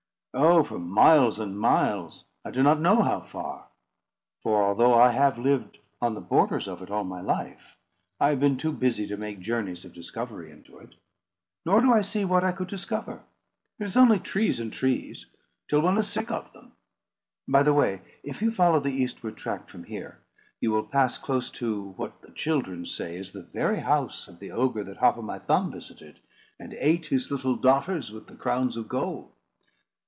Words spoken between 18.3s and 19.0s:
you follow the